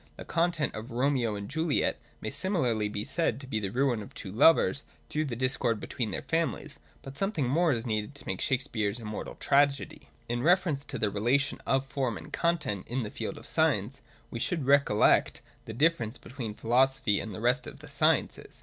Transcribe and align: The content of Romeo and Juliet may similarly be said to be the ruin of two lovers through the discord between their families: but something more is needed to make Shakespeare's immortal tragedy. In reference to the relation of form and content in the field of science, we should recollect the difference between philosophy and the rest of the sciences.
The 0.15 0.25
content 0.25 0.73
of 0.73 0.89
Romeo 0.89 1.35
and 1.35 1.47
Juliet 1.47 1.99
may 2.21 2.31
similarly 2.31 2.89
be 2.89 3.03
said 3.03 3.39
to 3.39 3.45
be 3.45 3.59
the 3.59 3.69
ruin 3.69 4.01
of 4.01 4.15
two 4.15 4.31
lovers 4.31 4.83
through 5.11 5.25
the 5.25 5.35
discord 5.35 5.79
between 5.79 6.09
their 6.09 6.23
families: 6.23 6.79
but 7.03 7.19
something 7.19 7.47
more 7.47 7.71
is 7.71 7.85
needed 7.85 8.15
to 8.15 8.25
make 8.25 8.41
Shakespeare's 8.41 8.99
immortal 8.99 9.35
tragedy. 9.35 10.09
In 10.27 10.41
reference 10.41 10.83
to 10.85 10.97
the 10.97 11.11
relation 11.11 11.59
of 11.67 11.85
form 11.85 12.17
and 12.17 12.33
content 12.33 12.87
in 12.87 13.03
the 13.03 13.11
field 13.11 13.37
of 13.37 13.45
science, 13.45 14.01
we 14.31 14.39
should 14.39 14.65
recollect 14.65 15.43
the 15.65 15.71
difference 15.73 16.17
between 16.17 16.55
philosophy 16.55 17.19
and 17.19 17.31
the 17.31 17.39
rest 17.39 17.67
of 17.67 17.77
the 17.77 17.87
sciences. 17.87 18.59